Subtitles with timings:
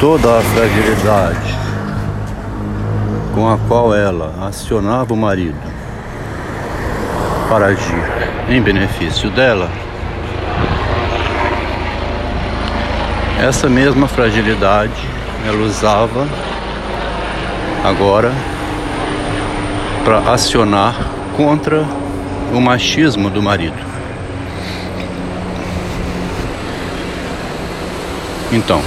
[0.00, 1.58] toda a fragilidade
[3.34, 5.58] com a qual ela acionava o marido
[7.48, 8.04] para agir
[8.48, 9.68] em benefício dela,
[13.40, 14.92] essa mesma fragilidade
[15.44, 16.28] ela usava
[17.84, 18.32] agora
[20.04, 20.94] para acionar
[21.36, 21.84] contra
[22.54, 23.76] o machismo do marido.
[28.52, 28.80] Então,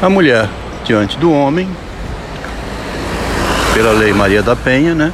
[0.00, 0.48] a mulher
[0.84, 1.68] diante do homem,
[3.74, 5.12] pela lei Maria da Penha, né?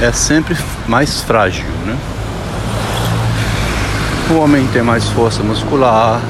[0.00, 1.96] É sempre mais frágil, né?
[4.30, 6.20] O homem tem mais força muscular,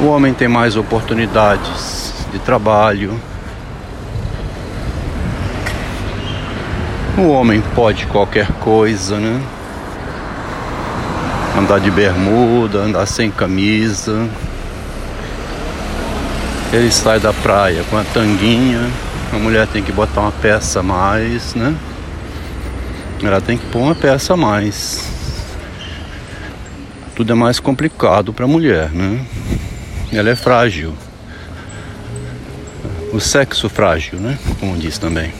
[0.00, 3.18] o homem tem mais oportunidades de trabalho.
[7.16, 9.40] O homem pode qualquer coisa, né?
[11.58, 14.28] Andar de bermuda, andar sem camisa.
[16.72, 18.88] Ele sai da praia com a tanguinha,
[19.32, 21.74] a mulher tem que botar uma peça a mais, né?
[23.22, 25.04] Ela tem que pôr uma peça a mais.
[27.14, 29.20] Tudo é mais complicado para a mulher, né?
[30.12, 30.94] Ela é frágil.
[33.12, 34.38] O sexo frágil, né?
[34.58, 35.32] Como diz também.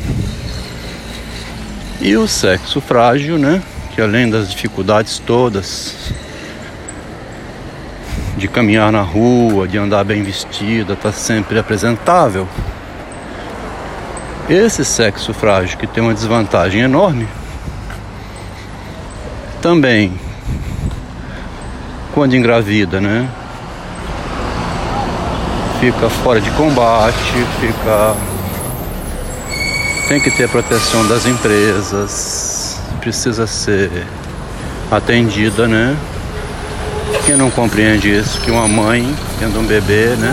[2.00, 3.62] E o sexo frágil, né?
[4.00, 5.94] Que além das dificuldades todas
[8.34, 12.48] de caminhar na rua, de andar bem vestida, tá sempre apresentável.
[14.48, 17.28] Esse sexo frágil que tem uma desvantagem enorme,
[19.60, 20.18] também
[22.14, 23.28] quando engravida, né?
[25.78, 28.16] Fica fora de combate, fica
[30.08, 32.49] tem que ter proteção das empresas,
[33.00, 33.90] precisa ser
[34.90, 35.96] atendida, né?
[37.24, 40.32] Quem não compreende isso, que uma mãe tendo um bebê, né?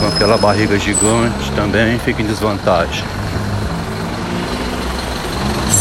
[0.00, 3.04] Com aquela barriga gigante também fica em desvantagem.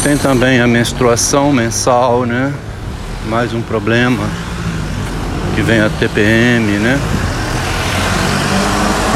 [0.03, 2.53] Tem também a menstruação mensal, né?
[3.27, 4.23] Mais um problema
[5.55, 6.99] que vem a TPM, né?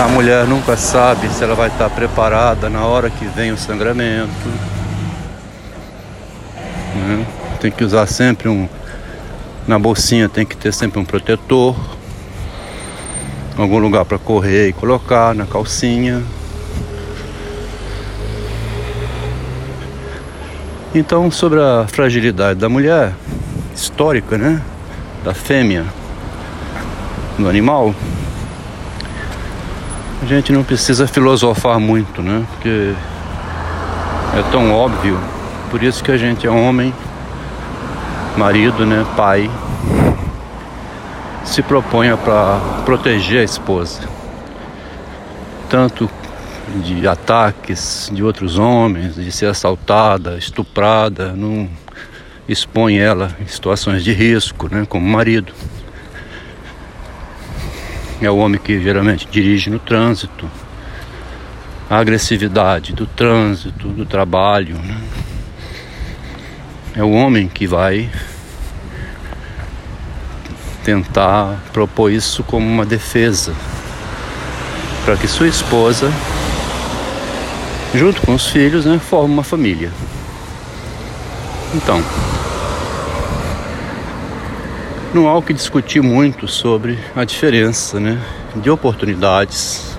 [0.03, 4.29] A mulher nunca sabe se ela vai estar preparada na hora que vem o sangramento.
[6.95, 7.25] Né?
[7.59, 8.67] Tem que usar sempre um.
[9.67, 11.75] Na bolsinha tem que ter sempre um protetor.
[13.57, 16.23] Algum lugar para correr e colocar na calcinha.
[20.95, 23.13] Então, sobre a fragilidade da mulher,
[23.75, 24.61] histórica, né?
[25.23, 25.85] Da fêmea,
[27.37, 27.93] do animal,
[30.21, 32.45] a gente não precisa filosofar muito, né?
[32.51, 32.93] Porque
[34.37, 35.19] é tão óbvio
[35.69, 36.93] por isso que a gente é homem,
[38.35, 39.49] marido, né, pai,
[41.45, 44.01] se propõe para proteger a esposa,
[45.69, 46.09] tanto
[46.83, 51.69] de ataques de outros homens, de ser assaltada, estuprada, não
[52.47, 55.53] expõe ela em situações de risco, né, como marido.
[58.21, 60.49] É o homem que geralmente dirige no trânsito,
[61.89, 64.97] a agressividade do trânsito, do trabalho, né?
[66.99, 68.09] É o homem que vai
[70.83, 73.55] tentar propor isso como uma defesa
[75.05, 76.11] para que sua esposa,
[77.95, 79.93] junto com os filhos, né, forme uma família.
[81.73, 82.03] Então,
[85.13, 88.21] não há o que discutir muito sobre a diferença né,
[88.57, 89.97] de oportunidades,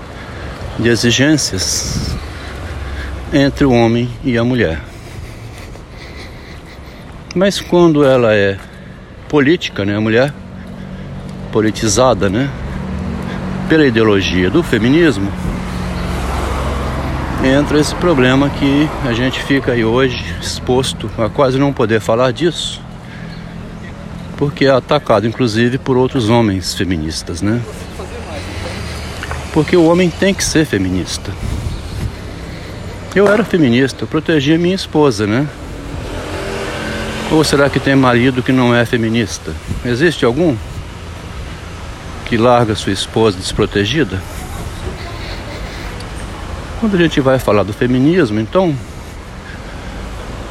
[0.77, 2.15] de exigências
[3.33, 4.90] entre o homem e a mulher.
[7.33, 8.57] Mas quando ela é
[9.29, 10.33] política, né, a mulher
[11.51, 12.49] politizada, né,
[13.69, 15.31] pela ideologia do feminismo,
[17.41, 22.31] entra esse problema que a gente fica aí hoje exposto a quase não poder falar
[22.31, 22.81] disso,
[24.35, 27.61] porque é atacado inclusive por outros homens feministas, né?
[29.53, 31.31] Porque o homem tem que ser feminista.
[33.15, 35.47] Eu era feminista, eu protegia minha esposa, né?
[37.31, 39.53] Ou será que tem marido que não é feminista?
[39.85, 40.53] Existe algum
[42.25, 44.21] que larga sua esposa desprotegida?
[46.81, 48.75] Quando a gente vai falar do feminismo, então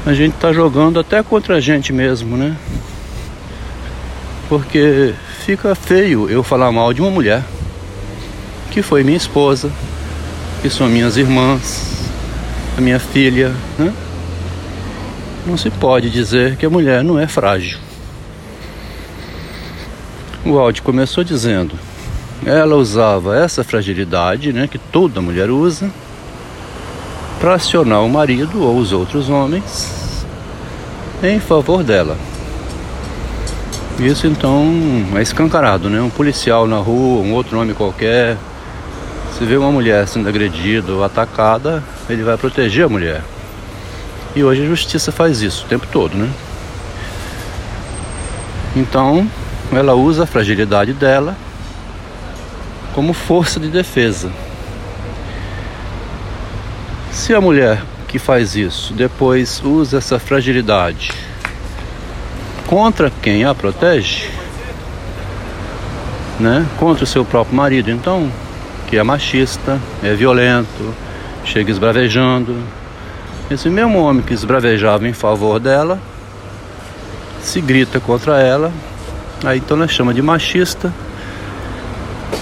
[0.06, 2.56] a gente está jogando até contra a gente mesmo, né?
[4.48, 7.44] Porque fica feio eu falar mal de uma mulher
[8.70, 9.70] que foi minha esposa,
[10.62, 12.08] que são minhas irmãs,
[12.78, 13.92] a minha filha, né?
[15.46, 17.78] Não se pode dizer que a mulher não é frágil.
[20.44, 21.74] O áudio começou dizendo:
[22.44, 25.90] ela usava essa fragilidade, né, que toda mulher usa,
[27.40, 30.24] para acionar o marido ou os outros homens
[31.22, 32.16] em favor dela.
[33.98, 34.64] Isso então
[35.14, 36.00] é escancarado, né?
[36.00, 38.38] Um policial na rua, um outro nome qualquer,
[39.36, 43.22] se vê uma mulher sendo agredida ou atacada, ele vai proteger a mulher.
[44.34, 46.30] E hoje a justiça faz isso o tempo todo, né?
[48.76, 49.28] Então,
[49.72, 51.36] ela usa a fragilidade dela
[52.94, 54.30] como força de defesa.
[57.10, 61.12] Se a mulher que faz isso depois usa essa fragilidade
[62.66, 64.28] contra quem a protege,
[66.38, 66.66] né?
[66.78, 68.30] Contra o seu próprio marido, então,
[68.88, 70.94] que é machista, é violento,
[71.44, 72.56] chega esbravejando.
[73.50, 75.98] Esse mesmo homem que esbravejava em favor dela,
[77.42, 78.72] se grita contra ela,
[79.44, 80.92] aí então ela chama de machista.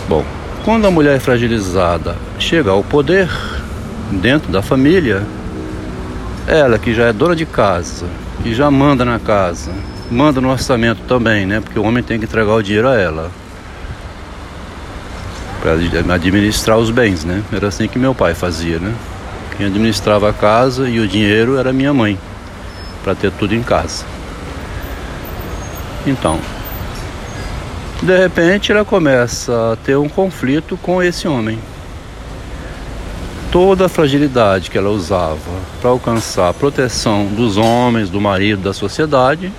[0.07, 0.23] Bom,
[0.67, 3.27] quando a mulher é fragilizada chega ao poder
[4.11, 5.23] dentro da família,
[6.47, 8.05] ela que já é dona de casa,
[8.43, 9.73] que já manda na casa,
[10.11, 11.61] manda no orçamento também, né?
[11.61, 13.31] Porque o homem tem que entregar o dinheiro a ela
[15.63, 15.73] para
[16.15, 17.43] administrar os bens, né?
[17.51, 18.93] Era assim que meu pai fazia, né?
[19.59, 22.17] Quem administrava a casa e o dinheiro era minha mãe,
[23.03, 24.05] para ter tudo em casa.
[26.07, 26.39] Então,
[28.01, 31.59] de repente ela começa a ter um conflito com esse homem.
[33.51, 35.37] Toda a fragilidade que ela usava
[35.81, 39.51] para alcançar a proteção dos homens, do marido, da sociedade,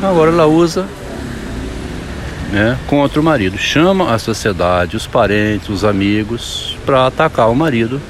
[0.00, 0.86] agora ela usa
[2.52, 3.58] né, contra o marido.
[3.58, 8.00] Chama a sociedade, os parentes, os amigos para atacar o marido.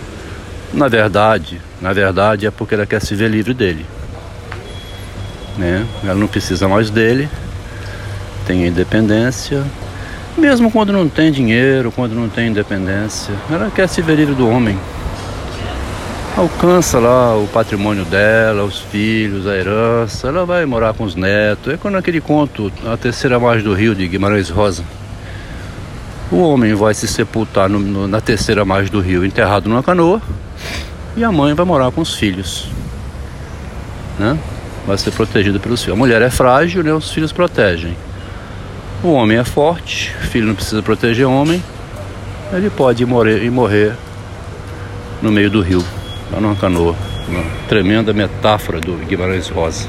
[0.75, 3.87] Na verdade, na verdade é porque ela quer se ver livre dele.
[5.56, 5.87] Né?
[6.03, 7.29] Ela não precisa mais dele,
[8.44, 9.65] tem independência,
[10.37, 14.49] mesmo quando não tem dinheiro, quando não tem independência, ela quer se ver livre do
[14.49, 14.76] homem.
[16.37, 21.73] Alcança lá o patrimônio dela, os filhos, a herança, ela vai morar com os netos.
[21.73, 24.82] É quando aquele conto, a terceira margem do rio de Guimarães Rosa.
[26.32, 30.20] O homem vai se sepultar no, no, na terceira margem do rio, enterrado numa canoa,
[31.17, 32.69] e a mãe vai morar com os filhos.
[34.19, 34.39] Né?
[34.87, 35.97] Vai ser protegida pelos filhos.
[35.97, 36.93] A mulher é frágil, né?
[36.93, 37.97] os filhos protegem.
[39.03, 41.63] O homem é forte, o filho não precisa proteger o homem,
[42.53, 43.95] ele pode ir morrer, ir morrer
[45.21, 45.85] no meio do rio,
[46.33, 46.95] lá numa canoa.
[47.29, 49.89] Uma tremenda metáfora do Guimarães Rosa.